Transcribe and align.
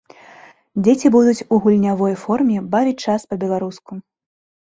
Дзеці 0.85 1.09
будуць 1.15 1.45
у 1.55 1.59
гульнявой 1.65 2.15
форме 2.21 2.57
бавіць 2.73 2.97
час 3.05 3.27
па-беларуску. 3.35 4.01